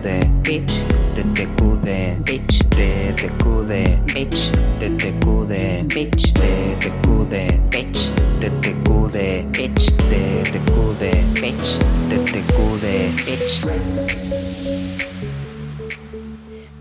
[0.00, 4.40] TTQD, bitch, TTQD, bitch, TTQD, bitch,
[4.80, 5.52] TTQD,
[5.92, 7.36] bitch, TTQD,
[7.68, 8.00] bitch,
[8.40, 9.16] TTQD,
[9.52, 11.04] bitch, TTQD,
[11.42, 11.68] bitch,
[12.08, 12.86] TTQD,
[13.26, 13.52] bitch.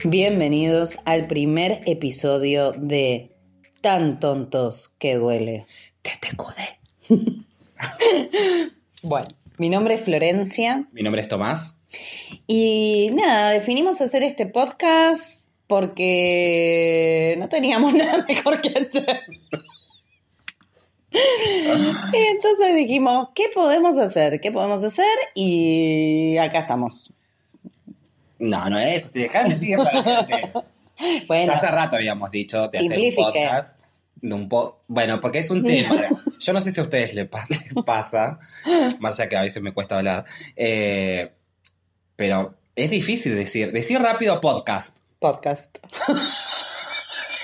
[0.05, 3.36] Bienvenidos al primer episodio de
[3.81, 5.66] Tan tontos que duele.
[6.04, 6.59] TTQD.
[9.04, 9.27] Bueno,
[9.58, 10.88] mi nombre es Florencia.
[10.91, 11.79] Mi nombre es Tomás.
[12.48, 19.20] Y nada, definimos hacer este podcast porque no teníamos nada mejor que hacer.
[21.12, 24.39] Entonces dijimos, ¿qué podemos hacer?
[24.39, 25.05] ¿Qué podemos hacer?
[25.35, 27.13] Y acá estamos.
[28.37, 30.51] No, no es dejar el tiempo a la gente.
[31.29, 33.79] Bueno, Ya hace rato habíamos dicho de hacer un podcast.
[34.20, 36.09] De un po- bueno, porque es un tema.
[36.40, 38.37] Yo no sé si a ustedes les, pa- les pasa,
[38.99, 40.26] más allá que a veces me cuesta hablar,
[40.57, 41.31] eh,
[42.20, 44.99] pero es difícil decir, decir rápido podcast.
[45.20, 45.77] podcast.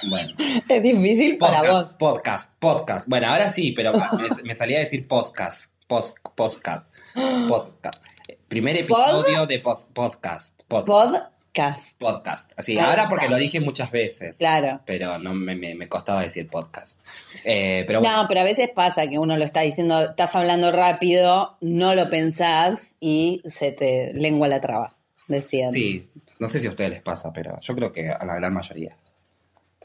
[0.08, 0.36] Bueno,
[0.70, 1.96] Es difícil para podcast, vos.
[1.98, 3.08] podcast, podcast.
[3.08, 6.86] Bueno, ahora sí, pero me, me salía a decir podcast, post, podcast,
[7.48, 8.04] podcast.
[8.48, 11.24] Primer episodio de pos- podcast, podcast,
[11.56, 11.98] Podcast.
[12.02, 12.52] podcast.
[12.58, 12.90] Así, Podcast.
[12.92, 14.40] ahora porque lo dije muchas veces.
[14.40, 14.82] Claro.
[14.86, 17.00] pero no me, me- me costaba decir podcast.
[17.46, 20.74] Eh, pero bueno, No, pero a veces pasa que uno lo está diciendo, estás hablando
[20.74, 24.98] rápido, no lo pensás y se te lengua la traba,
[25.30, 25.70] decían.
[25.72, 28.54] sí, no sé si a ustedes les pasa, pero yo creo que a la gran
[28.54, 28.98] mayoría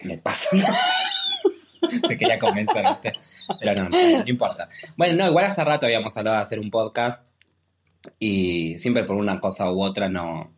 [0.03, 0.49] me pasa.
[2.07, 3.13] Se quería convencer a usted,
[3.59, 4.69] pero no, no, no importa.
[4.97, 7.25] Bueno, no, igual hace rato habíamos hablado de hacer un podcast
[8.19, 10.53] y siempre por una cosa u otra no,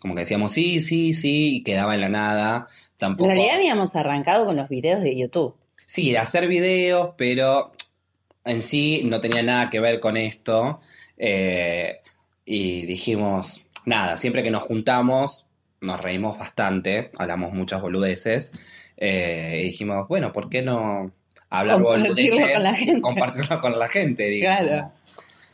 [0.00, 2.66] como que decíamos sí, sí, sí y quedaba en la nada.
[2.68, 3.28] En Tampoco.
[3.28, 5.54] realidad habíamos arrancado con los videos de YouTube.
[5.86, 7.72] Sí, de hacer videos, pero
[8.44, 10.80] en sí no tenía nada que ver con esto.
[11.16, 12.00] eh,
[12.44, 15.44] y dijimos, nada, siempre que nos juntamos,
[15.80, 18.52] nos reímos bastante, hablamos muchas boludeces.
[18.96, 21.12] eh, y dijimos, bueno, ¿por qué no
[21.50, 22.54] hablar Compartirlo boludeces?
[22.54, 23.00] con la gente.
[23.00, 24.44] Compartirlo con la gente, digo.
[24.46, 24.92] Claro.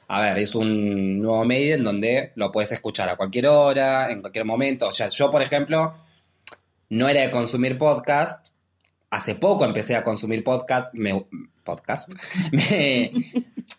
[0.08, 4.20] A ver, es un nuevo medio en donde lo puedes escuchar a cualquier hora, en
[4.20, 4.88] cualquier momento.
[4.88, 5.94] O sea, yo, por ejemplo,
[6.90, 8.48] no era de consumir podcast.
[9.10, 10.92] Hace poco empecé a consumir podcast.
[10.94, 11.26] Me,
[11.64, 12.12] podcast.
[12.52, 13.10] Me,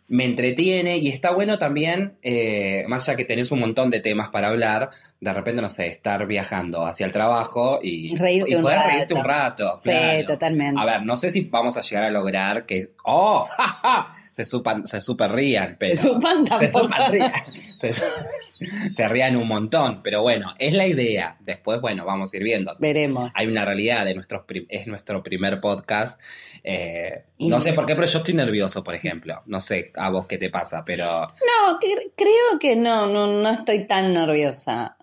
[0.08, 4.30] me entretiene y está bueno también, eh, más allá que tenés un montón de temas
[4.30, 8.80] para hablar, de repente, no sé, estar viajando hacia el trabajo y, Reírte y poder
[8.86, 9.78] reírte un rato.
[9.80, 10.26] Sí, claro.
[10.26, 10.82] totalmente.
[10.82, 12.94] A ver, no sé si vamos a llegar a lograr que.
[13.04, 13.46] ¡Oh!
[13.46, 14.12] ¡Ja, ja!
[14.32, 15.96] Se, supan, se super rían, pero.
[15.96, 16.86] se supan se tampoco.
[16.86, 17.34] super rían.
[17.76, 17.92] Se,
[18.92, 21.38] se rían un montón, pero bueno, es la idea.
[21.40, 22.76] Después, bueno, vamos a ir viendo.
[22.80, 23.30] Veremos.
[23.36, 26.20] Hay una realidad de nuestros es nuestro primer podcast.
[26.64, 29.42] Eh, no sé por qué, pero yo estoy nervioso, por ejemplo.
[29.46, 33.50] No sé a vos qué te pasa, pero No, que- creo que no, no, no
[33.50, 34.98] estoy tan nerviosa.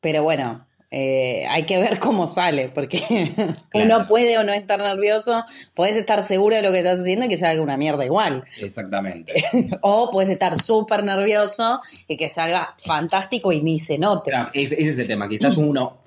[0.00, 2.98] Pero bueno, eh, hay que ver cómo sale, porque
[3.70, 3.86] Claro.
[3.98, 5.42] uno puede o no estar nervioso,
[5.74, 8.44] puedes estar seguro de lo que estás haciendo y que salga una mierda igual.
[8.60, 9.44] exactamente.
[9.80, 14.30] O puedes estar súper nervioso y que salga fantástico y ni se note.
[14.30, 15.28] Claro, ese, ese es el tema.
[15.28, 15.98] Quizás uno,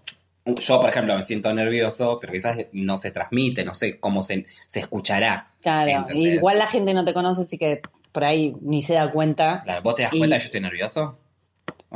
[0.46, 4.46] yo por ejemplo me siento nervioso, pero quizás no se transmite, no sé cómo se,
[4.68, 5.44] se escuchará.
[5.62, 6.36] Claro, ¿Entendés?
[6.36, 7.82] igual la gente no te conoce, así que
[8.14, 9.62] por ahí ni se da cuenta.
[9.66, 11.20] Claro, ¿Vos te das Y- cuenta que yo estoy nervioso?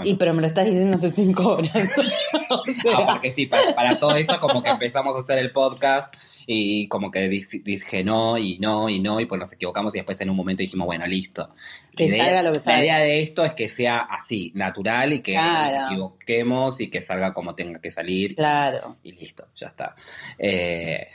[0.06, 1.72] Y pero me lo estás diciendo hace cinco horas.
[2.50, 5.52] O sea, Ah, porque sí, para, para todo esto como que empezamos a hacer el
[5.54, 6.14] podcast
[6.46, 10.20] y como que dije no y no y no y pues nos equivocamos y después
[10.20, 11.48] en un momento dijimos, bueno, listo.
[11.96, 12.80] Que La idea- salga lo que La salga.
[12.82, 15.76] idea de esto es que sea así, natural y que Claro.
[15.82, 18.98] nos equivoquemos y que salga como tenga que salir claro.
[19.04, 19.94] y listo, ya está.
[20.38, 21.08] Eh,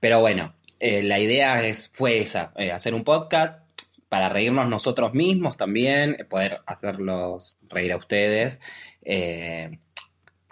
[0.00, 3.60] pero bueno, eh, la idea es, fue esa, eh, hacer un podcast
[4.08, 8.58] para reírnos nosotros mismos también, eh, poder hacerlos reír a ustedes.
[9.02, 9.78] Eh,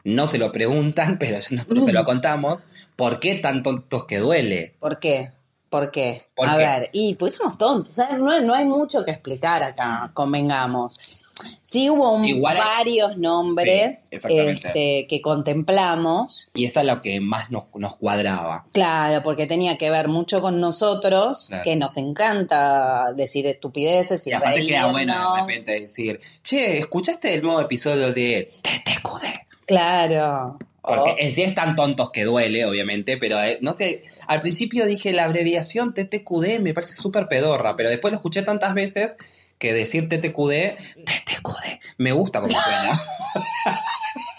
[0.05, 2.67] no se lo preguntan, pero nosotros se lo contamos.
[2.97, 4.77] ¿Por qué tan tontos que duele?
[4.79, 5.33] ¿Por qué?
[5.71, 6.27] ¿Por qué?
[6.35, 6.59] ¿Por a qué?
[6.59, 11.26] ver, y pues somos tontos, no, no hay mucho que explicar acá, convengamos.
[11.61, 17.03] Sí hubo un- Igual hay- varios nombres Sí, este, que contemplamos, Y esta es lo
[17.03, 18.65] que más nos, nos cuadraba.
[18.73, 21.63] claro, porque tenía que ver mucho con nosotros, Claro.
[21.65, 25.47] que nos encanta decir estupideces y, Y aparte queda bueno de reírnos.
[25.47, 29.46] repente decir, che, ¿escuchaste el nuevo episodio de TTQD?
[29.67, 30.59] Claro.
[30.81, 34.87] Porque Oh, en sí están tontos que duele, obviamente, pero eh, no sé, al principio
[34.87, 39.17] dije la abreviación TTQD me parece súper pedorra, pero después lo escuché tantas veces
[39.59, 43.03] que decir TTQD, TTQD, me gusta como suena.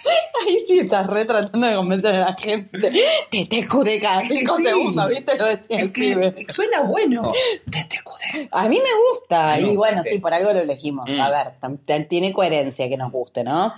[0.48, 2.92] Ahí sí estás re tratando de convencer a la gente.
[3.30, 4.64] Te te cude cada Es que cinco sí.
[4.64, 5.38] segundos, ¿viste?
[5.38, 6.34] Lo decía Es el pibe.
[6.50, 7.32] suena bueno.
[7.66, 8.48] TTQD.
[8.52, 10.10] A mí me gusta, No, y bueno, sí.
[10.12, 11.06] sí, por algo lo elegimos.
[11.14, 11.20] Mm.
[11.20, 13.74] A ver, tiene coherencia que nos guste, ¿no?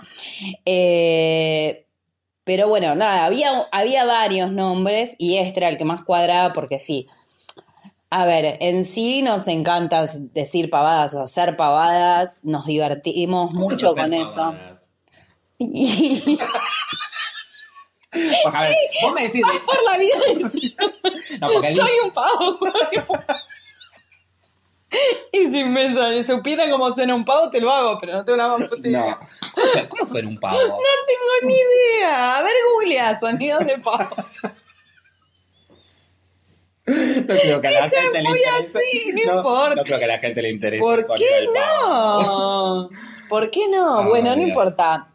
[0.64, 1.86] Eh,
[2.44, 6.78] pero bueno, nada, había, había varios nombres y este era el que más cuadraba porque
[6.78, 7.06] sí.
[8.12, 13.94] A ver, en sí nos encanta decir pavadas, hacer pavadas, nos divertimos ¿Cómo es mucho
[13.94, 14.52] con eso.
[15.62, 16.38] Y
[18.42, 19.42] Porque, a ver, vos me decís.
[19.46, 20.16] de- por la vida
[21.40, 22.58] No, porque soy un pavo.
[25.32, 28.48] Y si me supiera cómo suena un pavo, te lo hago, pero no tengo la
[28.48, 29.20] más puta idea.
[29.20, 29.26] No.
[29.54, 30.58] ¿Cómo suena- ¿Cómo suena un pavo?
[30.58, 32.38] No tengo ni idea.
[32.38, 34.16] A ver, googlea sonidos de pavo.
[36.86, 38.78] No creo que a la Esto gente le muy interese.
[38.78, 39.74] así, no importa.
[39.76, 40.82] No creo que a la gente le interese.
[40.82, 42.90] ¿Por qué no?
[43.28, 44.00] ¿Por qué no?
[44.00, 45.14] Ay, bueno, no importa.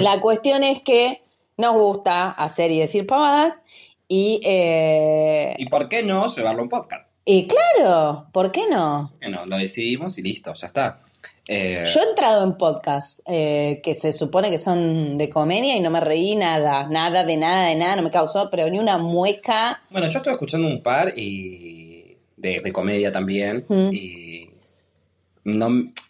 [0.00, 1.22] La cuestión es que
[1.56, 3.62] nos gusta hacer y decir pavadas
[4.08, 7.06] y, eh, ¿Y por qué no llevarlo a un podcast?
[7.24, 9.12] y claro, ¿por qué no?
[9.20, 11.00] Que no, lo decidimos y listo, ya está.
[11.48, 15.80] Eh, Yo he entrado en podcasts eh, que se supone que son de comedia y
[15.80, 18.98] no me reí nada, nada de nada, de nada, no me causó, pero ni una
[18.98, 19.80] mueca.
[19.90, 23.88] Bueno, yo estuve escuchando un par y de, de comedia también Mm.
[23.92, 24.50] y
[25.44, 25.68] no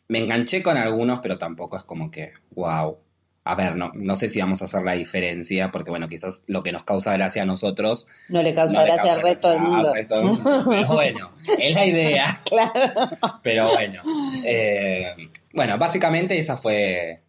[0.08, 2.98] me enganché con algunos, pero tampoco es como que, wow.
[3.48, 6.62] A ver, no, no sé si vamos a hacer la diferencia, porque bueno, quizás lo
[6.64, 9.50] que nos causa gracia a nosotros No le causa no le gracia causa al resto
[9.50, 9.88] del mundo.
[9.88, 10.64] al resto del mundo.
[10.68, 12.40] Pero bueno, es la idea.
[12.44, 13.08] claro.
[13.42, 14.02] Pero bueno,
[14.44, 15.14] eh,
[15.52, 17.22] bueno, básicamente esa fue,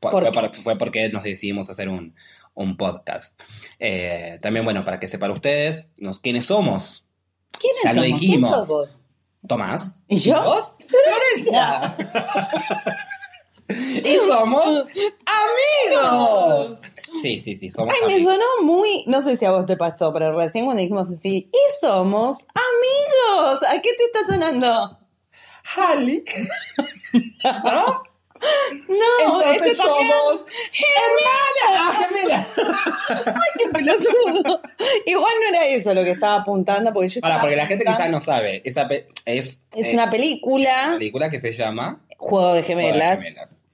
[0.00, 0.40] fue, ¿Por fue qué?
[0.40, 2.14] por- fue porque nos decidimos hacer un,
[2.54, 3.38] un podcast.
[3.78, 7.04] Eh, también, bueno, para que sepan ustedes, nos, quiénes somos.
[7.60, 8.20] ¿Quiénes Ya lo somos?
[8.20, 8.50] dijimos.
[8.50, 9.06] ¿Quién sos vos?
[9.46, 9.96] Tomás.
[10.08, 10.42] ¿Y yo?
[10.42, 10.72] vos?
[10.88, 11.94] Florencia.
[13.68, 14.84] y somos
[15.86, 16.78] amigos.
[17.20, 20.12] Sí, sí, sí, somos Ay, me sonó muy, no sé si a vos te pasó,
[20.12, 23.62] pero recién cuando dijimos así, y somos amigos.
[23.68, 24.98] ¿A qué te está sonando?
[25.76, 26.24] Halley.
[27.44, 28.02] ¿No?
[28.88, 30.44] No, Entonces somos.
[30.72, 32.46] Gemela.
[33.58, 34.60] Qué pelotudo.
[35.06, 38.10] Igual no era eso lo que estaba apuntando, porque yo estaba porque la gente quizás
[38.10, 42.62] no sabe, esa pe- es, Es eh, una película, película que se llama Juego de
[42.62, 43.64] Juego de Gemelas.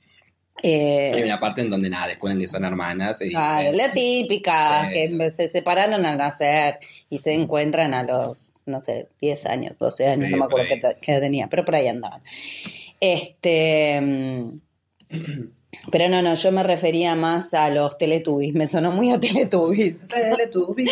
[0.62, 4.88] Eh, Hay una parte en donde nada, descubren que son hermanas y Claro, la típica,
[4.92, 6.78] que se separaron al nacer
[7.08, 10.66] y se encuentran a los, no sé, 10 años, 12 años, Sí, no me acuerdo
[10.68, 12.22] qué, qué edad tenía, pero por ahí andaban.
[13.00, 14.00] Este.
[14.00, 14.60] mm,
[15.92, 19.96] Pero no, no, yo me refería más a los Teletubbies, me sonó muy a Teletubbies.
[20.08, 20.90] Teletubbies,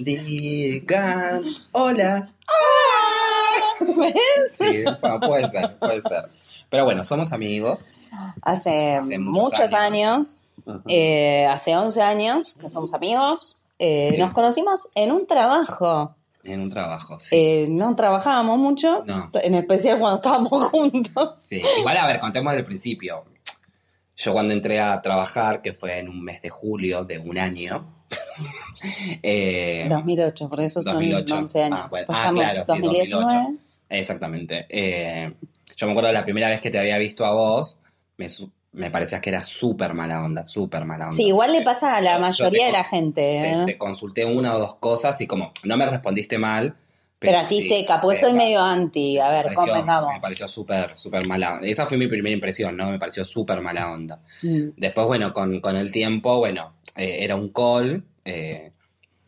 [0.00, 1.42] digan
[1.72, 2.30] hola.
[3.80, 4.14] ¿Ves?
[4.52, 6.24] Sí, bueno, puede ser, puede ser.
[6.74, 7.88] Pero bueno, somos amigos.
[8.42, 10.48] Hace, Hace muchos muchos años.
[10.66, 14.16] años, eh, hace 11 años que somos amigos, eh, Sí.
[14.20, 16.16] nos conocimos en un trabajo.
[16.42, 17.36] En un trabajo, sí.
[17.36, 19.14] Eh, no trabajábamos mucho, No.
[19.40, 21.40] en especial cuando estábamos juntos.
[21.40, 23.22] Sí, igual a ver, contemos del principio.
[24.16, 27.86] Yo cuando entré a trabajar, que fue en un mes de julio de un año,
[29.22, 31.36] eh, 2008, por eso son 2008.
[31.36, 31.78] 11 años.
[31.84, 32.06] Ah, bueno.
[32.08, 33.24] Ah, claro, sí, 2019.
[33.34, 33.58] 2008.
[33.90, 34.66] exactamente.
[34.68, 35.32] Eh,
[35.76, 37.78] yo me acuerdo de la primera vez que te había visto a vos,
[38.16, 38.28] me,
[38.72, 41.16] me parecías que era súper mala onda, súper mala onda.
[41.16, 43.20] Sí, igual le pasa a la Yo- yo mayoría te de la gente.
[43.20, 43.62] Te, ¿eh?
[43.66, 46.74] te consulté una o dos cosas y como no me respondiste mal.
[47.20, 49.18] Pero así sí, seca, porque soy medio anti.
[49.18, 50.12] A ver, convengamos.
[50.12, 51.66] Me pareció súper, súper mala onda.
[51.66, 52.90] Esa fue mi primera impresión, ¿no?
[52.90, 54.20] Me pareció súper mala onda.
[54.42, 54.70] Mm.
[54.76, 58.72] Después, bueno, con, con el tiempo, bueno, eh, era un call, eh,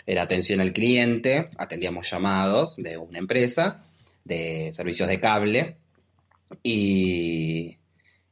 [0.04, 3.82] era atención al cliente, atendíamos llamados de una empresa
[4.24, 5.76] de servicios de cable
[6.62, 7.76] y,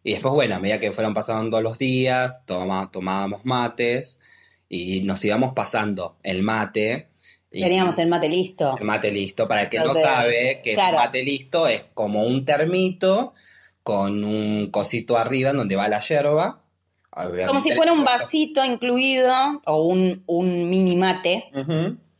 [0.02, 4.18] y después, bueno, a medida que fueron pasando los días, toma- tomábamos mates
[4.68, 7.09] y nos íbamos pasando el mate.
[7.50, 8.76] y- Teníamos el mate listo.
[8.78, 9.47] el mate listo.
[9.49, 10.97] Para el que no sabe, que claro.
[10.99, 13.35] el mate listo es como un termito
[13.83, 16.61] con un cosito arriba en donde va la yerba.
[17.47, 19.33] Como si fuera un vasito incluido
[19.66, 21.44] o un, un mini mate.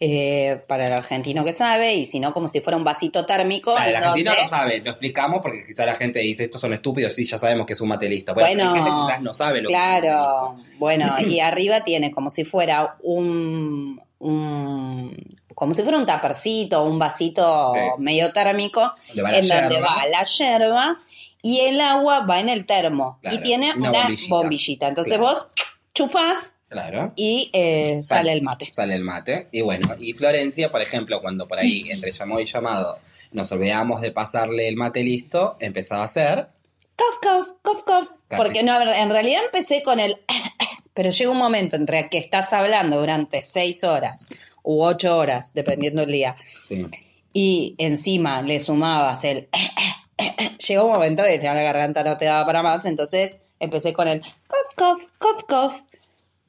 [0.01, 3.75] Eh, para el argentino que sabe, y si no, como si fuera un vasito térmico.
[3.75, 6.61] Para el en argentino donde- no sabe, lo explicamos porque quizá la gente dice, estos
[6.61, 8.35] son estúpidos, sí, ya sabemos que es un mate listo.
[8.35, 11.41] Bueno, Bueno, hay gente que quizás no sabe lo que es un Claro, bueno, y
[11.41, 15.17] arriba tiene como si fuera un, un-
[15.55, 17.81] como si fuera un tapercito, un vasito Sí.
[18.03, 20.97] medio térmico, en donde va la yerba
[21.43, 24.35] y el agua va en el termo Claro, y tiene una una, bombillita.
[24.35, 24.89] bombillita.
[24.89, 25.35] Entonces Claro.
[25.35, 25.49] vos
[25.95, 27.13] chupás Claro.
[27.17, 28.69] y eh, sale el mate.
[28.73, 29.49] Sale el mate.
[29.53, 32.99] Y bueno, y Florencia, por ejemplo, cuando por ahí, entre llamado y llamado,
[33.33, 36.49] nos olvidamos de pasarle el mate listo, empezaba a hacer.
[36.97, 38.09] Cof, cof, cof, cof.
[38.37, 40.17] Porque no, en realidad empecé con el
[40.95, 44.29] Pero llega un momento entre que estás hablando durante seis horas
[44.63, 46.87] u ocho horas, dependiendo del día, Sí.
[47.33, 49.49] y encima le sumabas el...
[50.69, 54.21] Llegó un momento que la garganta no te daba para más, entonces empecé con el
[54.21, 55.75] cough, cough, cough, cough.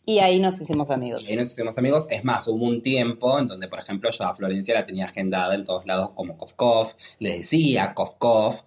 [0.06, 1.28] Y ahí nos hicimos amigos.
[1.28, 2.08] Y ahí nos hicimos amigos.
[2.10, 5.56] Es más, hubo un tiempo en donde, por ejemplo, yo a Florencia la tenía agendada
[5.56, 8.62] en todos lados como Cof, le decía Cof.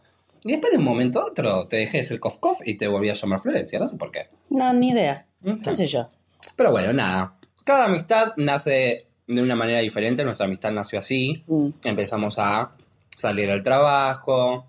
[0.44, 2.88] Y después de un momento a otro te dejé de ser Cof Cof y te
[2.88, 4.28] volví a llamar Florencia, no sé por qué.
[4.50, 5.26] No, ni idea.
[5.40, 6.08] Mm, ¿Qué sé yo?
[6.56, 7.34] Pero bueno, nada.
[7.64, 10.24] Cada amistad nace de una manera diferente.
[10.24, 11.44] Nuestra amistad nació así.
[11.46, 11.68] Mm.
[11.84, 12.72] Empezamos a
[13.16, 14.66] salir al trabajo,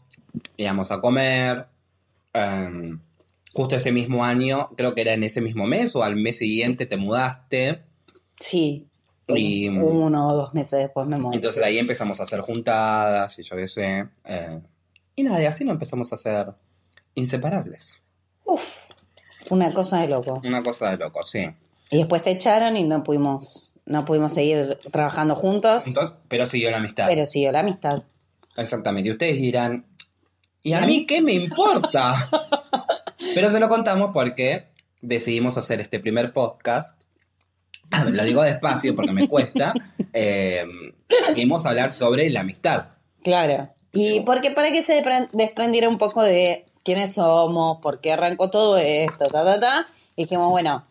[0.58, 1.66] íbamos a comer.
[2.34, 3.00] em,
[3.54, 6.86] justo ese mismo año, creo que era en ese mismo mes o al mes siguiente
[6.86, 7.84] te mudaste.
[8.40, 8.86] Sí.
[9.28, 11.36] Y- Uno o dos meses después me mudé.
[11.36, 14.08] Entonces ahí empezamos a hacer juntadas y yo qué sé.
[14.26, 14.60] eh,
[15.16, 16.48] y nada, y así nos empezamos a hacer
[17.16, 18.00] inseparables.
[18.46, 18.62] Uf,
[19.50, 20.48] una cosa de locos.
[20.48, 21.46] Una cosa de loco, sí.
[21.92, 26.72] Y después te echaron y no pudimos, no pudimos seguir trabajando juntos, Entonces, pero siguió
[26.72, 27.08] la amistad.
[27.08, 28.04] pero siguió la amistad.
[28.56, 29.10] Exactamente.
[29.10, 29.86] Y ustedes dirán,
[30.64, 31.06] ¿y a ¿Y a mí?
[31.06, 32.30] qué me importa?
[33.34, 34.66] Pero se lo contamos porque
[35.02, 37.02] decidimos hacer este primer podcast.
[37.92, 39.74] Ah, Lo digo despacio porque me cuesta.
[40.12, 40.64] Eh,
[41.28, 42.88] queríamos hablar sobre la amistad.
[43.22, 43.70] Claro.
[43.94, 48.50] Y porque para que se despre- desprendiera un poco de quiénes somos, por qué arrancó
[48.50, 50.84] todo esto, ta, ta, ta, dijimos, bueno,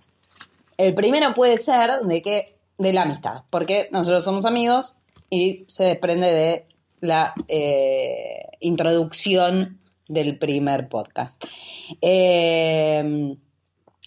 [0.77, 4.95] el primero puede ser de que de la amistad, porque nosotros somos amigos
[5.31, 6.67] y se desprende de
[7.01, 11.45] la eh, introducción del primer podcast.
[12.01, 13.37] Eh,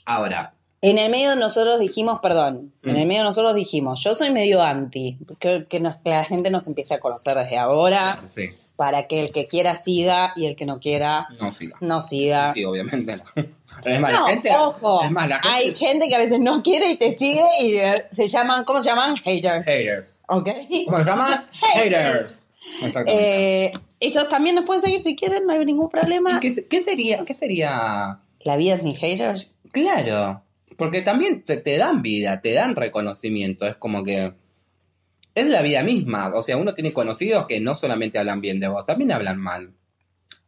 [0.05, 2.97] Ahora, en el medio nosotros dijimos, perdón, en Mm.
[2.97, 6.65] el medio nosotros dijimos, yo soy medio anti, que, que, nos- que la gente nos
[6.67, 10.65] empiece a conocer desde ahora, sí, para que el que quiera siga y el que
[10.65, 11.77] no quiera no siga.
[11.81, 12.53] no siga.
[12.53, 13.17] Sí, obviamente.
[13.85, 14.49] Es más, No, la gente.
[14.59, 15.57] ojo, Es más, la gente.
[15.57, 18.81] hay gente que a veces no quiere y te sigue y eh, se llaman, ¿cómo
[18.81, 19.15] se llaman?
[19.17, 19.65] Haters.
[19.67, 20.19] Haters.
[20.27, 20.49] ¿Ok?
[20.87, 21.45] ¿Cómo se llaman?
[21.73, 22.43] Haters.
[22.81, 23.65] Exactamente.
[23.65, 26.35] Eh, ellos también nos pueden seguir si quieren, no hay ningún problema.
[26.35, 27.23] ¿Y qué, se- qué sería?
[27.23, 28.19] ¿Qué sería?
[28.41, 29.59] La vida sin haters.
[29.71, 30.43] Claro,
[30.77, 34.33] porque también te, te dan vida, te dan reconocimiento, es como que
[35.33, 38.67] es la vida misma, o sea, uno tiene conocidos que no solamente hablan bien de
[38.67, 39.71] vos, también hablan mal.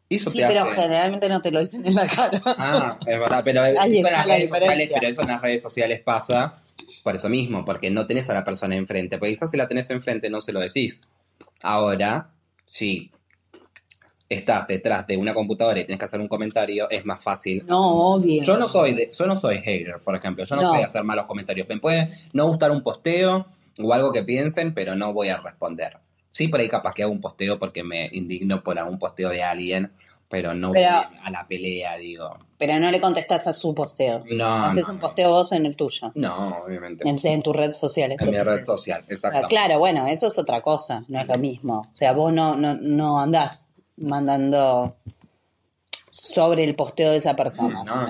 [0.09, 2.41] Eso Sí, pero hace- generalmente no te lo dicen en la cara.
[2.45, 5.61] Ah, es verdad, pero eso en las la redes sociales, pero eso en las redes
[5.63, 6.61] sociales pasa
[7.03, 9.89] por eso mismo, porque no tenés a la persona enfrente, porque quizás si la tenés
[9.89, 11.01] enfrente no se lo decís.
[11.61, 12.29] Ahora,
[12.65, 13.11] si
[14.33, 18.13] estás detrás de una computadora y tenés que hacer un comentario, es más fácil No,
[18.15, 18.43] obvio.
[18.43, 20.43] yo no soy de, yo no soy hater, por ejemplo.
[20.45, 20.69] Yo no, No.
[20.69, 21.67] soy de hacer malos comentarios.
[21.69, 23.45] Me puede no gustar un posteo
[23.79, 25.97] o algo que piensen, pero no voy a responder.
[26.31, 29.43] Sí, por ahí capaz que hago un posteo porque me indigno por algún posteo de
[29.43, 29.91] alguien,
[30.29, 32.37] pero no Pero- voy a la pelea, digo.
[32.57, 34.23] Pero no le contestás a su posteo.
[34.31, 36.11] No, Haces no, un posteo vos en el tuyo.
[36.15, 37.07] No, obviamente.
[37.07, 38.19] En, en tus redes sociales.
[38.21, 39.47] En mi red social, exacto.
[39.47, 41.79] Claro, bueno, eso es otra cosa, no es lo mismo.
[41.93, 44.95] O sea, vos no, no, no andás mandando
[46.11, 47.83] sobre el posteo de esa persona.
[47.83, 48.05] No.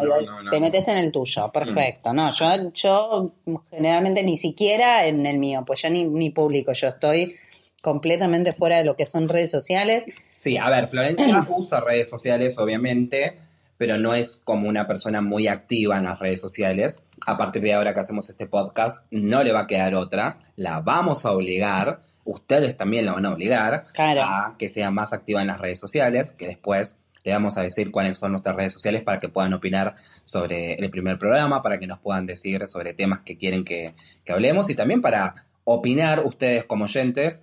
[0.50, 2.14] Te metes en el tuyo, perfecto.
[2.14, 3.32] No, yo, yo
[3.72, 7.36] generalmente ni siquiera en el mío, pues yo ni, ni publico, yo estoy
[7.82, 10.06] completamente fuera de lo que son redes sociales.
[10.40, 13.38] Sí, a ver, Florencia usa redes sociales, obviamente,
[13.78, 17.00] pero no es como una persona muy activa en las redes sociales.
[17.26, 20.40] A partir de ahora que hacemos este podcast, no le va a quedar otra.
[20.56, 24.22] La vamos a obligar, ustedes también la van a obligar Claro.
[24.24, 27.90] a que sea más activa en las redes sociales, que después le vamos a decir
[27.92, 31.88] cuáles son nuestras redes sociales para que puedan opinar sobre el primer programa, para que
[31.88, 36.66] nos puedan decir sobre temas que quieren que, que hablemos y también para opinar ustedes
[36.66, 37.42] como oyentes,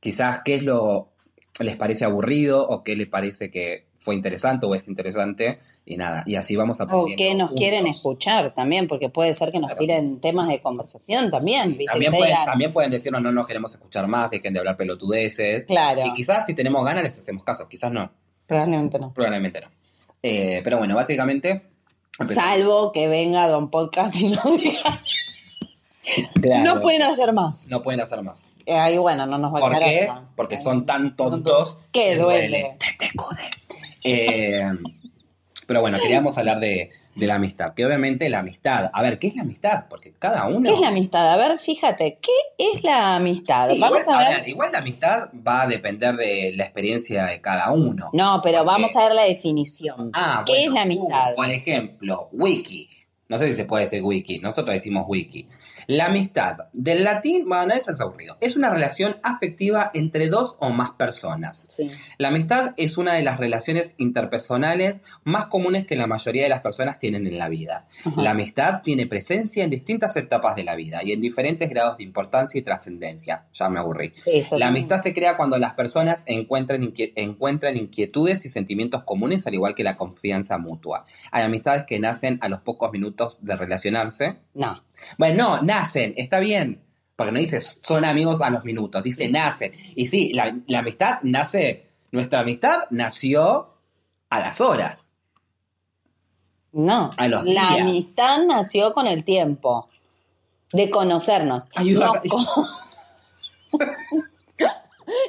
[0.00, 1.08] quizás qué es lo
[1.60, 6.24] les parece aburrido o qué les parece que fue interesante o es interesante y nada,
[6.26, 7.16] y así vamos O aprendiendo.
[7.16, 7.60] que nos juntos.
[7.60, 9.78] quieren escuchar también, porque puede ser que nos Claro.
[9.78, 11.70] tiren temas de conversación también.
[11.78, 11.86] ¿viste?
[11.86, 15.64] También pueden, digan, también pueden decirnos no nos queremos escuchar más, dejen de hablar pelotudeces.
[15.66, 18.10] Claro, Y quizás si tenemos ganas les hacemos caso, quizás no,
[18.46, 19.12] probablemente no.
[19.14, 19.68] probablemente no.
[20.22, 21.62] Eh, pero bueno, básicamente...
[22.18, 22.50] empezamos.
[22.50, 25.00] Salvo que venga Don Podcast y lo diga.
[26.40, 27.68] Claro, No pueden hacer más.
[27.68, 28.52] no pueden hacer más.
[28.66, 30.00] Eh, Ahí, bueno, no nos va a ¿Por quedar qué?
[30.10, 30.22] otra.
[30.34, 32.76] Porque son tan tontos Que duele.
[32.80, 33.10] Te, te.
[34.04, 34.70] Eh,
[35.66, 37.72] pero bueno, queríamos hablar de, de la amistad.
[37.74, 38.90] Que obviamente la amistad.
[38.92, 39.84] A ver, ¿qué es la amistad?
[39.88, 40.68] Porque cada uno.
[40.68, 41.32] ¿Qué es la amistad?
[41.32, 43.70] A ver, fíjate, ¿qué es la amistad?
[43.70, 44.48] Sí, vamos igual, a a ver.
[44.48, 48.10] igual la amistad va a depender de la experiencia de cada uno.
[48.12, 50.10] No, pero ¿Por vamos a ver la definición.
[50.14, 51.32] Ah, ¿Qué bueno, es la amistad?
[51.32, 52.88] uh, por ejemplo, wiki.
[53.28, 54.40] No sé si se puede decir wiki.
[54.40, 55.48] Nosotros decimos wiki.
[55.86, 58.36] La amistad, del latín, bueno, eso es aburrido.
[58.40, 61.68] Es una relación afectiva entre dos o más personas.
[61.70, 61.90] Sí.
[62.18, 66.60] La amistad es una de las relaciones interpersonales más comunes que la mayoría de las
[66.60, 67.86] personas tienen en la vida.
[68.04, 68.22] Ajá.
[68.22, 72.04] La amistad tiene presencia en distintas etapas de la vida y en diferentes grados de
[72.04, 73.46] importancia y trascendencia.
[73.54, 74.12] Ya me aburrí.
[74.14, 79.54] Sí, La amistad se crea cuando las personas encuentran, encuentran inquietudes y sentimientos comunes, al
[79.54, 81.04] igual que la confianza mutua.
[81.30, 84.36] Hay amistades que nacen a los pocos minutos de relacionarse.
[84.54, 84.82] No.
[85.18, 86.82] Bueno, no, nacen, está bien.
[87.16, 89.72] Porque no dice son amigos a los minutos, dice nacen.
[89.94, 93.74] Y sí, la, la amistad nace, nuestra amistad nació
[94.30, 95.12] a las horas.
[96.72, 97.10] No.
[97.16, 97.80] A los la días.
[97.80, 99.88] amistad nació con el tiempo.
[100.72, 101.68] De conocernos.
[101.74, 102.12] Ayuda.
[102.24, 102.68] No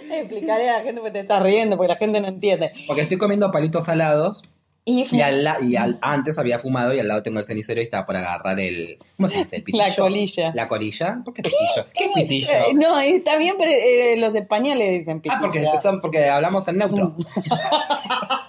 [0.10, 2.72] Explicaré a la gente porque te estás riendo, porque la gente no entiende.
[2.88, 4.42] Porque estoy comiendo palitos salados
[4.86, 7.80] Y, y, al la- y al- antes había fumado y al lado tengo el cenicero
[7.80, 8.98] y estaba por agarrar el.
[9.16, 9.56] ¿Cómo se dice?
[9.58, 9.86] El pitillo.
[9.86, 10.52] La colilla.
[10.54, 11.22] ¿La colilla?
[11.24, 11.88] ¿Por qué pitillo?
[11.94, 12.50] ¿Qué pitillo?
[12.52, 15.80] Eh, No, está bien, pero eh, los españoles dicen Ah, porque, pitilla.
[15.82, 17.16] son, porque hablamos en neutro.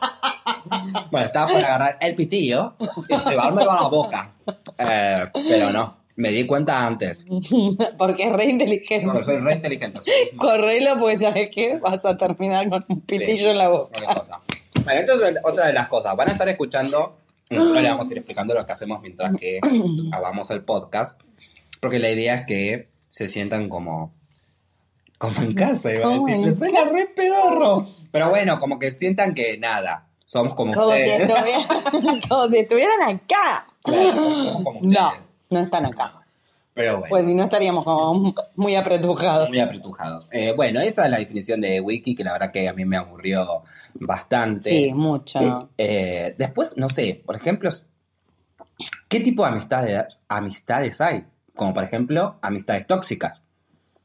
[1.11, 2.75] bueno, estaba por agarrar el pitillo
[3.09, 4.33] y llevármelo a la boca.
[4.79, 7.25] Eh, pero no, me di cuenta antes.
[7.99, 9.07] porque es re inteligente.
[9.07, 10.00] Porque soy re inteligente.
[10.38, 14.14] Correlo, porque sabes qué, vas a terminar con un pitillo en la boca.
[14.14, 14.41] cosa.
[14.85, 16.14] Bueno, esto es otra de las cosas.
[16.17, 17.17] Van a estar escuchando,
[17.50, 19.61] nosotros le vamos a ir explicando lo que hacemos mientras que
[20.12, 21.21] hagamos el podcast.
[21.81, 24.14] Porque la idea es que se sientan como,
[25.19, 26.37] como en casa, iba a decir.
[26.38, 27.88] Le suena re pedorro.
[28.11, 31.29] Pero bueno, como que sientan que nada, somos como, Como si, ustedes.
[31.31, 33.67] estuvieran, como si estuvieran acá.
[33.83, 35.29] Claro, somos como No, ustedes.
[35.50, 36.24] no están acá.
[36.75, 37.07] Pero bueno.
[37.09, 39.49] Pues si no estaríamos como muy apretujados.
[39.49, 40.28] Muy apretujados.
[40.33, 42.97] Eh, bueno, esa es la definición de Wiki, que la verdad que a mí me
[42.97, 43.62] aburrió
[43.95, 44.71] bastante.
[44.71, 45.71] Sí, mucho.
[45.78, 47.71] Eh, después, no sé, por ejemplo,
[49.09, 51.25] ¿qué tipo de amistades, amistades hay?
[51.54, 53.45] Como por ejemplo, amistades tóxicas.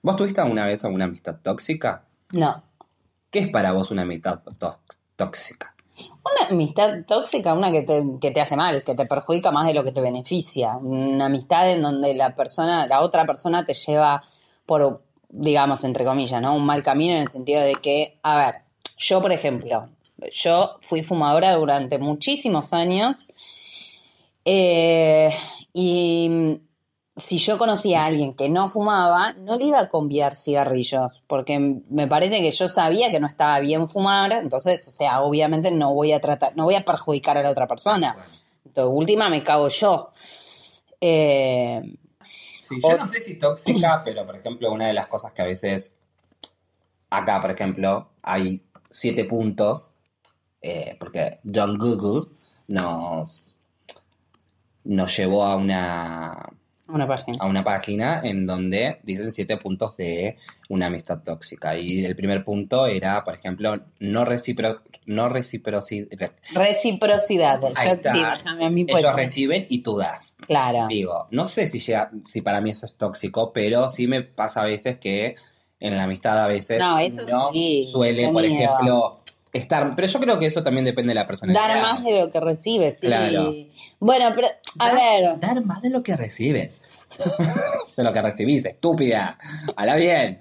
[0.04, 2.04] ¿Vos tuviste alguna vez alguna amistad tóxica?
[2.34, 2.64] No.
[3.32, 4.80] ¿Qué es para vos una amistad tó-
[5.16, 5.74] tóxica?
[6.24, 9.74] Una amistad tóxica, una que te, que te hace mal, que te perjudica más de
[9.74, 10.78] lo que te beneficia.
[10.78, 14.22] Una amistad en donde la persona, la otra persona te lleva
[14.66, 16.56] por, digamos, entre comillas, ¿no?
[16.56, 18.56] Un mal camino en el sentido de que, a ver,
[18.98, 19.90] yo, por ejemplo,
[20.32, 23.28] yo fui fumadora durante muchísimos años
[24.46, 25.34] eh,
[25.74, 26.60] y
[27.20, 31.60] si yo conocía a alguien que no fumaba, no le iba a conviar cigarrillos, porque
[31.90, 35.94] me parece que yo sabía que no estaba bien fumar, entonces, o sea, obviamente no
[35.94, 38.18] voy a tratar, no voy a perjudicar a la otra persona.
[38.66, 40.12] Entonces, última me cago yo.
[41.02, 41.82] Eh,
[42.62, 45.42] Sí, yo O- no sé si tóxica, pero por ejemplo, una de las cosas que
[45.42, 45.94] a veces,
[47.10, 49.94] acá por ejemplo, hay siete puntos,
[50.62, 52.30] eh, porque John Google
[52.68, 53.56] nos,
[54.84, 56.50] nos llevó a una,
[56.96, 57.38] una página.
[57.40, 60.38] a una página en donde dicen siete puntos de
[60.70, 61.78] una amistad tóxica.
[61.78, 66.08] Y el primer punto era, por ejemplo, no, recipro, no reciprocidad.
[66.54, 67.62] Reciprocidad.
[67.62, 68.40] Yo- sí, a
[68.88, 69.04] pues.
[69.04, 70.38] Ellos reciben y tú das.
[70.48, 70.88] Claro.
[70.90, 74.62] Digo, no sé si llega, si para mí eso es tóxico, pero sí me pasa
[74.62, 75.36] a veces que
[75.80, 77.22] en la amistad a veces No, eso
[77.54, 79.22] sí, suele, por ejemplo,
[79.54, 79.96] estar.
[79.96, 81.68] Pero yo creo que eso también depende de la personalidad.
[81.68, 83.08] Dar más de lo que recibes, sí.
[83.08, 83.54] Claro.
[84.00, 84.48] Bueno, pero,
[84.80, 85.40] a Dar- ver.
[85.40, 86.80] Dar más de lo que recibes.
[87.98, 89.38] de lo que recibís, estúpida.
[89.76, 90.40] Habla bien.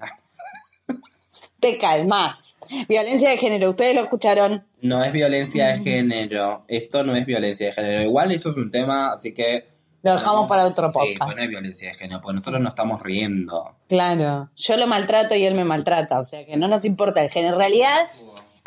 [1.60, 2.58] te calmas.
[2.88, 4.64] Violencia de género, ustedes lo escucharon.
[4.80, 6.64] No es violencia de género.
[6.68, 8.02] Esto no es violencia de género.
[8.02, 9.66] Igual eso es un tema, así que.
[10.02, 11.24] Lo dejamos para otro Sí, podcast.
[11.24, 13.74] pues no es violencia de género, porque nosotros no estamos riendo.
[13.88, 14.48] Claro.
[14.54, 17.54] Yo lo maltrato y él me maltrata, o sea que no nos importa el género.
[17.54, 17.96] En realidad,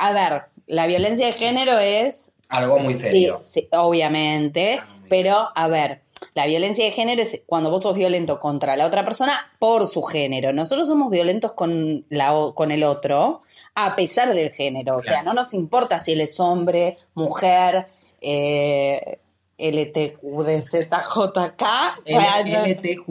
[0.07, 3.39] a ver, la violencia de género es Algo muy serio.
[3.41, 6.01] Sí, sí, obviamente, muy pero a ver,
[6.33, 10.01] la violencia de género es cuando vos sos violento contra la otra persona por su
[10.01, 10.53] género.
[10.53, 13.41] Nosotros somos violentos con, la, con el otro
[13.75, 14.97] a pesar del género.
[14.97, 17.85] O sea, no nos importa si él es hombre, mujer,
[18.21, 19.19] eh,
[19.57, 21.63] LTQDZJK.
[22.05, 23.09] L- bueno, LTQ,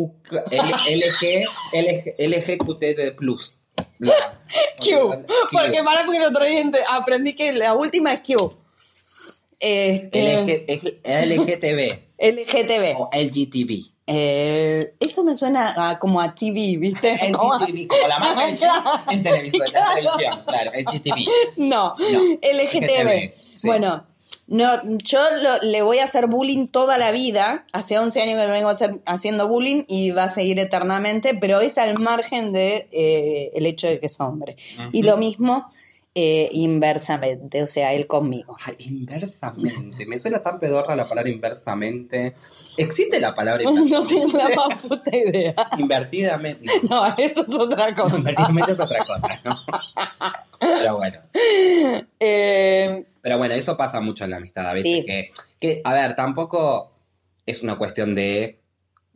[4.80, 5.24] Q.
[5.52, 8.56] Porque para porque el otro día aprendí que la última es Q.
[9.58, 12.96] Este, LG, LGTB LGTB.
[13.00, 13.90] o LGTB.
[14.12, 17.12] Eh, eso me suena a- como a TV, ¿viste?
[17.30, 18.48] LGTB, como la marca
[19.10, 19.94] en televisión, en Claro.
[19.94, 21.28] televisión, claro, LGTB.
[21.58, 23.32] No, No, LGTB.
[23.34, 23.66] sí.
[23.68, 24.06] Bueno,
[24.50, 27.64] no, yo lo- le voy a hacer bullying toda la vida.
[27.72, 31.34] Hace 11 años que le vengo a hacer- haciendo bullying y va a seguir eternamente,
[31.34, 34.56] pero es al margen de eh, el hecho de que es hombre.
[34.92, 35.70] Y lo mismo
[36.14, 38.56] eh, inversamente, o sea, él conmigo.
[38.64, 40.06] Ay, inversamente.
[40.06, 42.34] Me suena tan pedorra la palabra inversamente.
[42.76, 44.14] ¿Existe la palabra No inversamente?
[44.14, 45.54] tengo la más puta idea.
[45.78, 46.72] Invertidamente.
[46.88, 48.16] No, eso es otra cosa.
[48.16, 49.56] Invertidamente es otra cosa, ¿no?
[50.58, 51.18] Pero bueno.
[52.22, 54.96] Eh, Pero bueno, eso pasa mucho en la amistad a veces.
[54.98, 55.04] Sí.
[55.06, 56.92] Que, que, a ver, tampoco
[57.46, 58.59] es una cuestión de,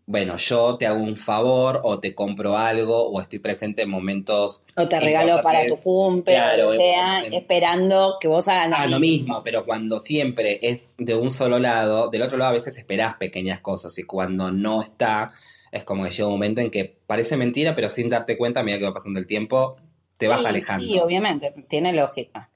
[0.06, 4.62] bueno, yo te hago un favor o te compro algo o estoy presente en momentos
[4.76, 8.76] o te regalo para tu cumple, Claro, o sea, en- esperando que vos hagas lo
[8.76, 9.26] Ah, lo mismo.
[9.28, 13.14] mismo, pero cuando siempre es de un solo lado, del otro lado a veces esperás
[13.16, 15.30] pequeñas cosas y cuando no está,
[15.72, 18.62] es como que llega un momento en que parece mentira, pero sin darte cuenta, a
[18.62, 19.76] medida que va pasando el tiempo,
[20.18, 20.86] te vas Sí, alejando.
[20.86, 22.50] Sí, obviamente, tiene lógica.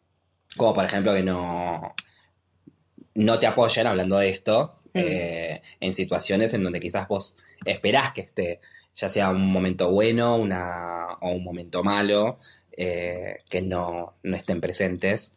[0.56, 1.94] Como por ejemplo que no,
[3.14, 4.98] no te apoyan hablando de esto Mm.
[4.98, 8.61] eh, en situaciones en donde quizás vos esperás que esté,
[8.94, 12.38] ya sea un momento bueno una, o un momento malo,
[12.72, 15.35] eh, que no, no estén presentes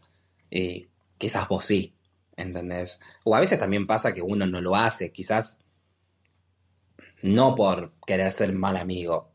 [0.49, 0.87] y
[1.17, 1.93] quizás vos sí,
[2.35, 2.99] ¿entendés?
[3.23, 5.57] O a veces también pasa que uno no lo hace, quizás
[7.21, 9.29] no por querer ser mal amigo.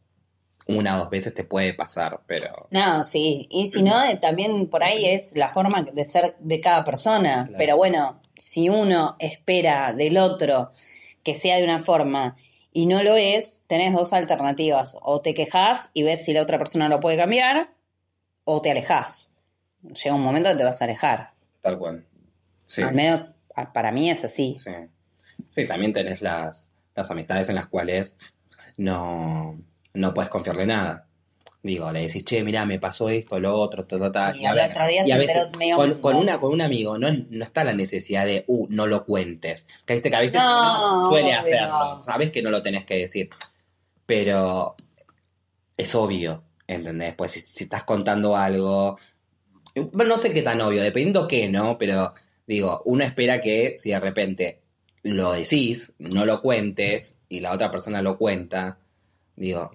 [0.68, 2.66] Una o dos veces te puede pasar, pero...
[2.70, 3.46] No, sí.
[3.50, 7.44] Y si no, también por ahí es la forma de ser de cada persona.
[7.44, 7.54] Claro.
[7.56, 10.70] Pero bueno, si uno espera del otro
[11.22, 12.36] que sea de una forma
[12.72, 14.96] y no lo es, tenés dos alternativas.
[15.00, 17.70] O te quejas y ves si la otra persona lo puede cambiar,
[18.44, 19.34] o te alejas.
[19.82, 21.32] Llega un momento que te vas a alejar.
[21.60, 22.06] Tal cual.
[22.64, 22.82] Sí.
[22.82, 23.24] Al menos
[23.72, 24.56] para mí es así.
[24.58, 24.72] Sí.
[25.48, 28.16] Sí, también tenés las, las amistades en las cuales
[28.76, 29.58] no,
[29.94, 31.05] no puedes confiarle nada.
[31.66, 34.36] Digo, le decís, che, mira, me pasó esto, lo otro, ta, ta, ta.
[34.36, 36.52] Y a al ver- otro día y a se veces enteró medio con, una, con
[36.52, 39.66] un amigo no, no está la necesidad de, uh, no lo cuentes.
[39.84, 41.40] Que viste que a veces No, uno suele obvio.
[41.40, 42.02] hacerlo.
[42.02, 43.30] Sabes que no lo tenés que decir.
[44.06, 44.76] Pero
[45.76, 47.14] es obvio, ¿entendés?
[47.14, 48.96] Pues si, si estás contando algo.
[49.74, 51.78] Bueno, no sé qué tan obvio, dependiendo qué, ¿no?
[51.78, 52.14] Pero
[52.46, 54.60] digo, uno espera que si de repente
[55.02, 58.78] lo decís, no lo cuentes, y la otra persona lo cuenta,
[59.34, 59.72] digo,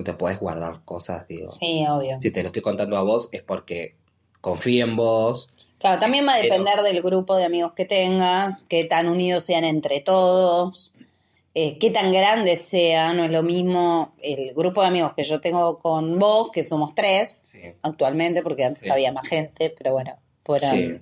[0.00, 1.50] no te puedes guardar cosas, digo.
[1.50, 2.18] Sí, obvio.
[2.20, 3.94] Si te lo estoy contando a vos es porque
[4.40, 5.48] confío en vos.
[5.78, 9.44] Claro, también va a Pero- depender del grupo de amigos que tengas, qué tan unidos
[9.44, 10.92] sean entre todos,
[11.54, 13.16] eh, qué tan grandes sean.
[13.16, 16.94] No es lo mismo el grupo de amigos que yo tengo con vos, que somos
[16.94, 18.90] tres actualmente, porque antes Sí.
[18.90, 20.70] había más gente, pero bueno, fueron.
[20.70, 20.98] Sí.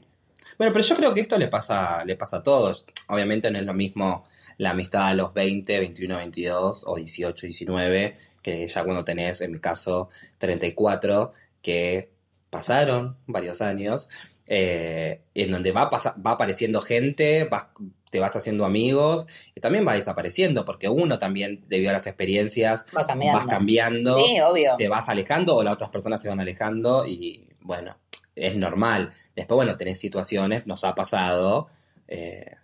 [0.56, 2.84] Bueno, pero yo creo que esto le pasa, le pasa a todos.
[3.08, 4.24] Obviamente no es lo mismo
[4.56, 8.16] la amistad a los 20, 21, 22 o 18, 19,
[8.56, 10.08] que ya cuando tenés, en mi caso,
[10.38, 11.32] 34,
[11.62, 12.10] que
[12.50, 14.08] pasaron varios años,
[14.46, 17.66] eh, en donde va, va apareciendo gente, vas-
[18.10, 22.86] te vas haciendo amigos y también va desapareciendo, porque uno también, debido a las experiencias,
[22.96, 23.38] Va cambiando.
[23.38, 24.76] vas cambiando Sí, obvio.
[24.78, 27.98] te vas alejando o las otras personas se van alejando y bueno,
[28.34, 29.12] es normal.
[29.36, 31.68] Después, bueno, tenés situaciones, nos ha pasado,
[32.06, 32.54] eh,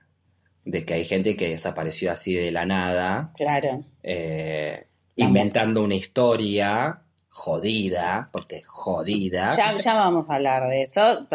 [0.65, 3.81] de que hay gente que desapareció así de la nada, Claro.
[4.03, 9.55] eh, inventando una historia jodida, porque jodida.
[9.57, 11.27] Ya, ya vamos a hablar de eso.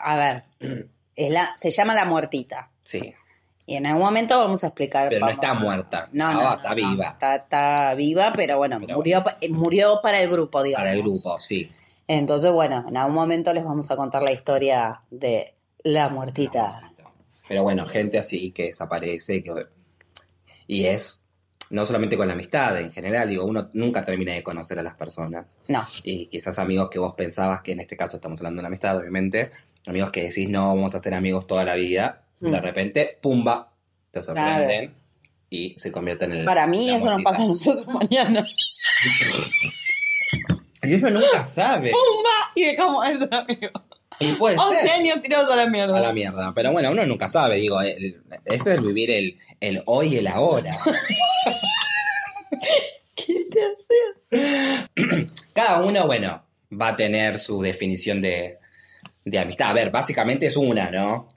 [0.00, 0.44] A ver,
[1.16, 2.68] es la, se llama La Muertita.
[2.84, 3.14] Sí,
[3.66, 5.08] Y en algún momento vamos a explicar.
[5.10, 6.08] pero no está muerta.
[6.12, 7.06] No, Ah, no, está no, no, viva.
[7.08, 10.84] Está, está viva, pero bueno, Pero murió, murió para el grupo, digamos.
[10.84, 11.70] Para el grupo, sí.
[12.06, 16.92] Entonces, bueno, en algún momento les vamos a contar la historia de la muertita.
[17.46, 19.66] Pero bueno, gente así que desaparece, que...
[20.66, 21.22] y es
[21.70, 24.94] no solamente con la amistad, en general, digo, uno nunca termina de conocer a las
[24.94, 25.56] personas.
[25.68, 28.68] No, y quizás amigos que vos pensabas que en este caso estamos hablando de una
[28.68, 29.50] amistad, obviamente,
[29.86, 32.62] amigos que decís no vamos a ser amigos toda la vida, de Mm.
[32.62, 33.72] repente, pumba,
[34.10, 34.94] te sorprenden
[35.50, 36.44] y se convierten en el.
[36.44, 38.46] para mí la eso nos pasa a nosotros mañana.
[40.82, 41.90] Y uno nunca sabe.
[41.90, 42.52] ¡Pumba!
[42.54, 43.82] Y dejamos de ser amigos.
[44.20, 44.90] Y puede 11 ser.
[44.90, 45.96] años tirados a la mierda.
[45.96, 46.52] A la mierda.
[46.54, 50.26] Pero bueno, uno nunca sabe, digo, el- eso es vivir el, el hoy y el
[50.26, 50.76] ahora.
[53.14, 55.26] ¿Qué te hace?
[55.52, 58.56] Cada uno, bueno, va a tener su definición de,
[59.24, 59.70] de amistad.
[59.70, 61.28] A ver, básicamente es una, ¿no?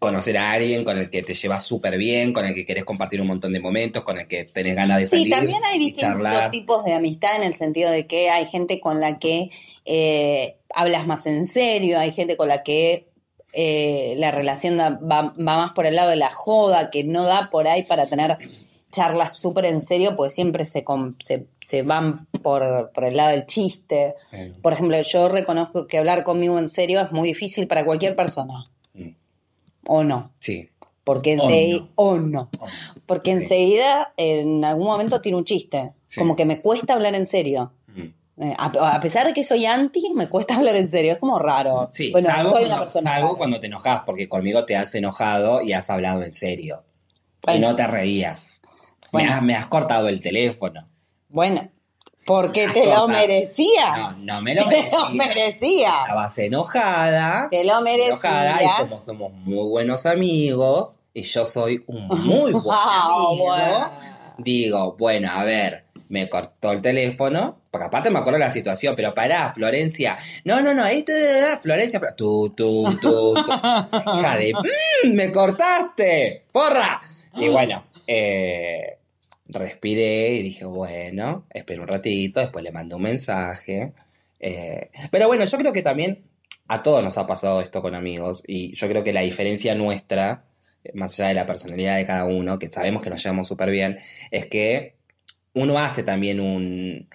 [0.00, 3.20] Conocer a alguien con el que te llevas súper bien, con el que querés compartir
[3.20, 6.02] un montón de momentos, con el que tenés ganas de salir Sí, también hay distintos
[6.14, 6.50] charlar.
[6.50, 9.50] tipos de amistad en el sentido de que hay gente con la que
[9.84, 13.08] eh, hablas más en serio, hay gente con la que
[13.52, 17.24] eh, la relación da- va, va más por el lado de la joda, que no
[17.24, 18.38] da por ahí para tener
[18.92, 23.30] charlas súper en serio, porque siempre se, com- se, se van por, por el lado
[23.30, 24.14] del chiste.
[24.62, 28.64] Por ejemplo, yo reconozco que hablar conmigo en serio es muy difícil para cualquier persona,
[29.86, 30.32] o no.
[30.40, 30.68] Sí.
[31.04, 31.88] Porque O enseguida, no.
[31.96, 32.50] o no.
[33.06, 33.36] Porque Sí.
[33.36, 35.92] enseguida, en algún momento, tiene un chiste.
[36.06, 36.20] Sí.
[36.20, 37.72] Como que me cuesta hablar en serio.
[37.88, 38.42] Mm.
[38.42, 41.38] Eh, a, a pesar de que soy anti, me cuesta hablar en serio, es como
[41.38, 41.88] raro.
[41.92, 44.94] Sí, bueno, salvo, soy cuando, una persona salvo cuando te enojas, porque conmigo te has
[44.94, 46.84] enojado y has hablado en serio.
[47.52, 48.60] Y no te reías.
[49.12, 49.28] Bueno.
[49.28, 50.88] Me, has, me has cortado el teléfono.
[51.28, 51.68] Bueno,
[52.30, 54.18] porque te lo merecías.
[54.18, 54.98] No, no me lo te merecía.
[55.00, 56.00] lo merecías.
[56.02, 57.48] Estabas enojada.
[57.50, 58.72] Te lo enojada merecías.
[58.78, 63.90] y como somos muy buenos amigos y yo soy un muy buen amigo, bueno.
[64.38, 68.94] digo, bueno, a ver, me cortó el teléfono, porque aparte me acuerdo de la situación,
[68.94, 71.12] pero pará, Florencia, no, no, no, esto
[71.60, 73.44] Florencia, tú, tú, tú, tú,
[74.18, 74.52] hija de,
[75.04, 77.00] "Mm, me cortaste, porra.
[77.34, 78.99] Y bueno, eh,
[79.52, 83.92] respiré y dije, bueno, espero un ratito, después le mandé un mensaje.
[84.40, 86.24] eh, pero bueno, yo creo que también
[86.68, 90.44] a todos nos ha pasado esto con amigos y yo creo que la diferencia nuestra,
[90.94, 93.98] más allá de la personalidad de cada uno, que sabemos que nos llevamos súper bien,
[94.30, 94.94] es que
[95.52, 97.08] uno hace también un,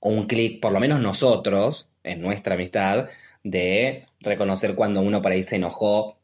[0.00, 3.08] un clic, por lo menos nosotros, en nuestra amistad,
[3.42, 6.19] de reconocer cuando uno por ahí se enojó.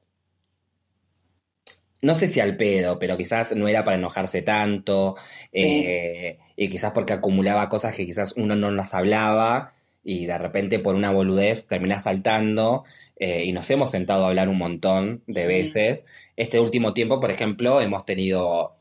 [2.07, 5.49] No sé si al pedo, pero quizás no era para enojarse tanto, Sí.
[5.53, 9.73] eh, y quizás porque acumulaba cosas que quizás uno no las hablaba,
[10.05, 12.85] y de repente por una boludez termina saltando,
[13.19, 15.47] eh, y nos hemos sentado a hablar un montón de Sí.
[15.49, 16.05] veces.
[16.37, 18.77] Este último tiempo, por ejemplo, hemos tenido,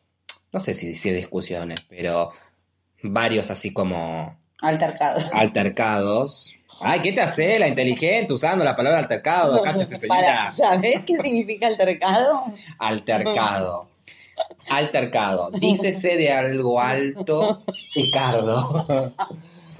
[0.53, 2.29] no sé si decir discusiones, pero
[3.01, 5.33] varios así como Altercados.
[5.33, 6.55] altercados.
[6.79, 9.61] Ay, ¿qué te hace la inteligente usando la palabra altercado?
[9.61, 10.77] Cállese, Para, señora.
[10.79, 12.43] ¿Sabés qué significa altercado?
[12.77, 13.87] Altercado.
[14.69, 15.51] Altercado.
[15.51, 17.63] Dícese de algo alto
[17.95, 18.85] y cardo.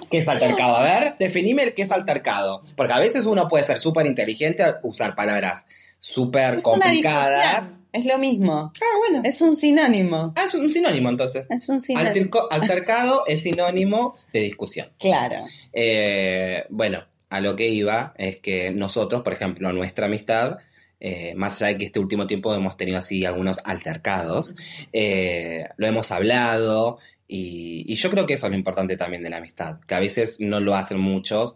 [0.09, 0.77] ¿Qué es altercado?
[0.77, 2.61] A ver, definime el qué es altercado.
[2.75, 5.65] Porque a veces uno puede ser súper inteligente al usar palabras
[5.99, 7.79] súper complicadas.
[7.91, 8.71] Es lo mismo.
[8.81, 9.21] Ah, bueno.
[9.23, 10.33] Es un sinónimo.
[10.35, 11.47] Ah, es un sinónimo entonces.
[11.49, 12.09] Es un sinónimo.
[12.13, 14.87] Alterco- altercado es sinónimo de discusión.
[14.99, 15.37] Claro.
[15.73, 20.57] Eh, bueno, a lo que iba es que nosotros, por ejemplo, nuestra amistad,
[20.99, 24.55] eh, más allá de que este último tiempo hemos tenido así algunos altercados,
[24.93, 29.29] eh, lo hemos hablado y, y yo creo que eso es lo importante también de
[29.29, 31.55] la amistad, que a veces no lo hacen muchos,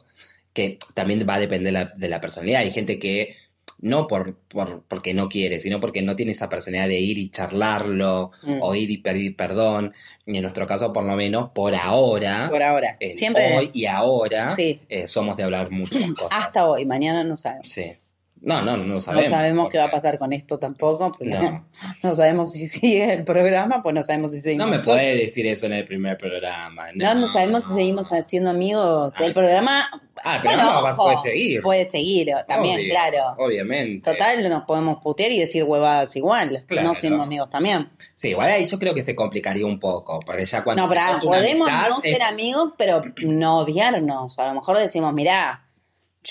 [0.53, 2.61] que también va a depender la- de la personalidad.
[2.61, 3.35] Hay gente que
[3.81, 7.29] no por, por- porque no quiere, sino porque no tiene esa personalidad de ir y
[7.29, 8.59] charlarlo Mm.
[8.61, 9.93] o ir y pedir perdón.
[10.25, 12.97] Y en nuestro caso, por lo menos, por ahora, Por ahora.
[13.13, 13.57] Siempre.
[13.57, 14.81] hoy y ahora, Sí.
[14.89, 16.31] eh, somos de hablar muchas cosas.
[16.31, 16.85] Hasta hoy.
[16.85, 17.69] Mañana no sabemos.
[17.69, 17.93] Sí.
[18.41, 19.29] No, no, no sabemos.
[19.31, 21.11] no sabemos qué va a pasar con esto tampoco.
[21.19, 21.65] No.
[22.03, 22.15] No.
[22.15, 24.65] sabemos si sigue el programa, pues no sabemos si seguimos.
[24.67, 26.87] No me podés decir eso en el primer programa.
[26.95, 29.15] No, no sabemos si seguimos siendo amigos.
[29.19, 29.25] Ah.
[29.25, 29.89] El programa.
[30.23, 31.61] Ah, pero no, vas- ojo, puede seguir.
[31.61, 33.35] Puede seguir, también, Obvio, claro.
[33.37, 34.11] Obviamente.
[34.11, 36.65] Total, nos podemos putear y decir huevadas igual.
[36.67, 36.89] Claro.
[36.89, 37.89] No siendo amigos también.
[38.15, 40.19] Sí, igual ahí yo creo que se complicaría un poco.
[40.25, 40.83] Porque ya cuando.
[40.83, 44.37] No, pero podemos amistad, no es- ser amigos, pero no odiarnos.
[44.39, 45.65] A lo mejor decimos, mirá,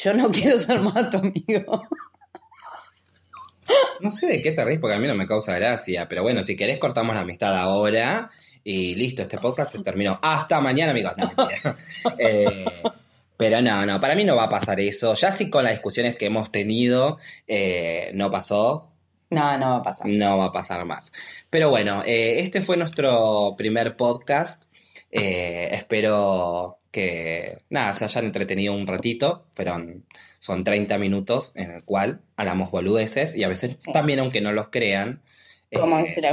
[0.03, 1.83] yo no quiero ser más tu amigo.
[4.01, 6.09] No sé de qué te reís porque a mí no me causa gracia.
[6.09, 8.31] Pero bueno, si querés, cortamos la amistad ahora.
[8.65, 10.19] Y listo, este podcast se terminó.
[10.23, 11.15] Hasta mañana, amigos.
[11.17, 11.31] No.
[12.19, 12.65] Eh,
[13.37, 15.15] pero no, no, para mí no va a pasar eso.
[15.15, 18.91] Ya sí con las discusiones que hemos tenido, eh, no pasó.
[19.31, 20.09] No, no va a pasar.
[20.09, 21.13] No va a pasar más.
[21.49, 24.65] Pero bueno, eh, este fue nuestro primer podcast.
[25.11, 29.47] Eh, espero que nada, se hayan entretenido un ratito.
[29.55, 30.05] Fueron,
[30.39, 33.93] son 30 minutos en el cual hablamos boludeces y a veces Sí.
[33.93, 35.23] también, aunque no los crean,
[35.71, 36.25] eh, Podemos decir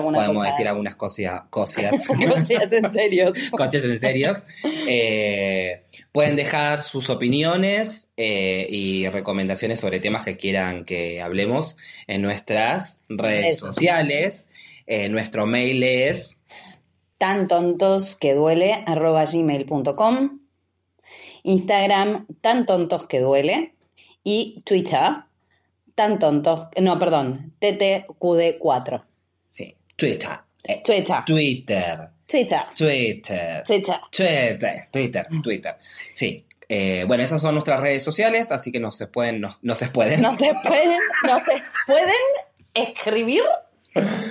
[0.46, 0.50] cosa.
[0.52, 2.08] decir algunas cosia- cosias.
[2.08, 3.34] Cosas en serio.
[3.52, 4.44] Cosas en serios.
[4.88, 5.82] Eh,
[6.14, 11.76] pueden dejar sus opiniones eh, y recomendaciones sobre temas que quieran que hablemos
[12.08, 14.48] en nuestras redes Redes sociales.
[14.88, 16.38] Eh, nuestro mail es
[17.26, 20.42] tan tontos que duele arroba gmail.com
[21.42, 23.74] Instagram tan tontos que duele
[24.24, 25.24] y Twitter
[25.96, 29.06] tan tontos no perdón ttqd4
[29.50, 30.30] sí, Twitter.
[30.66, 32.10] Eh, Twitter Twitter.
[32.28, 33.64] Twitter Twitter.
[33.66, 34.90] Twitter Twitter.
[34.92, 35.28] Twitter.
[35.42, 35.76] Twitter.
[36.14, 36.46] Sí.
[36.70, 39.88] Eh, bueno, esas son nuestras redes sociales, así que no se pueden, no, no se
[39.88, 40.22] pueden.
[40.22, 42.14] no se pueden no se pueden
[42.76, 43.42] escribir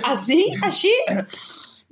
[0.05, 0.93] así allí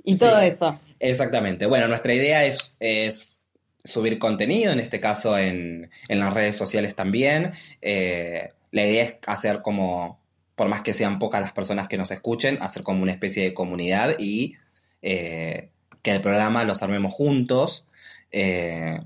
[0.04, 0.46] y todo Sí.
[0.46, 1.66] eso Exactamente.
[1.66, 3.42] Bueno, nuestra idea es, es
[3.82, 7.52] subir contenido, en este caso en, en las redes sociales también.
[7.82, 10.20] Eh, la idea es hacer como,
[10.54, 13.52] por más que sean pocas las personas que nos escuchen, hacer como una especie de
[13.54, 14.54] comunidad y
[15.02, 15.68] eh,
[16.02, 17.84] que el programa los armemos juntos.
[18.30, 18.98] Eh,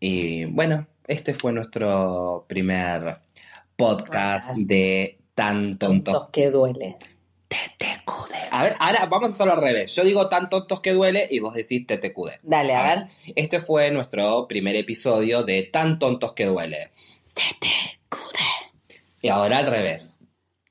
[0.00, 3.18] y bueno, este fue nuestro primer
[3.76, 4.56] podcast Podcast.
[4.66, 6.96] de Tan Tontos tontos que duele.
[8.50, 9.94] A ver, ahora vamos a hacerlo al revés.
[9.94, 12.40] Yo digo tan tontos que duele y vos decís TTQD.
[12.42, 13.06] Dale, a ver.
[13.34, 16.90] Este fue nuestro primer episodio de Tan tontos que duele.
[17.34, 18.38] TTQD.
[19.22, 20.14] Y ahora al revés.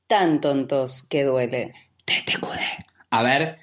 [0.08, 1.74] Tan tontos que duele.
[2.06, 2.60] TTQD.
[3.10, 3.58] A ver,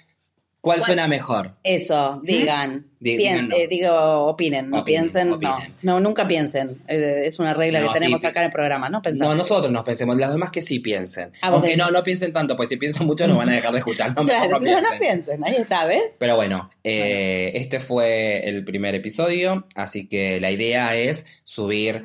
[0.63, 0.87] ¿cuál, ¿Cuál?
[0.87, 1.57] suena mejor?
[1.63, 2.87] Eso, digan.
[3.03, 3.93] Pien- eh, digo,
[4.27, 5.33] opinen, no Opinen, piensen.
[5.33, 5.75] opinen.
[5.83, 6.81] No, no, nunca piensen.
[6.89, 9.03] Eh, es una regla No, que tenemos sí, acá en el programa, ¿no?
[9.03, 9.27] Pensar.
[9.29, 11.33] No, nosotros nos pensemos, los demás que sí piensen.
[11.43, 11.83] Ah, Aunque decís.
[11.85, 14.15] no, no piensen tanto, pues si piensan mucho nos van a dejar de escuchar.
[14.17, 15.45] No, Claro, no piensen.
[15.45, 16.05] ahí está, ¿ves?
[16.19, 22.05] Pero bueno, eh, este fue el primer episodio, así que la idea es subir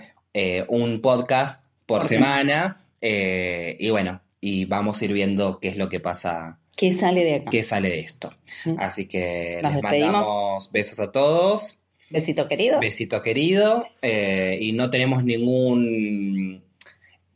[0.68, 5.78] un podcast por, Por semana eh, y bueno, y vamos a ir viendo qué es
[5.78, 7.52] lo que pasa, ¿Qué sale de acá?
[7.52, 8.30] qué sale de esto.
[8.78, 10.12] Así que Nos les despedimos.
[10.14, 12.80] mandamos besos a todos, Besito querido.
[12.80, 16.64] besito querido, eh, y no tenemos ningún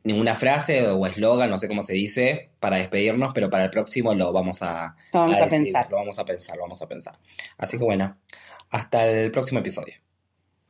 [0.03, 4.13] ninguna frase o eslogan, no sé cómo se dice, para despedirnos, pero para el próximo
[4.15, 5.87] lo vamos a, Lo vamos a decir, pensar.
[5.91, 7.19] Lo vamos a pensar, lo vamos a pensar.
[7.57, 8.17] Así que bueno,
[8.71, 9.93] hasta el próximo episodio.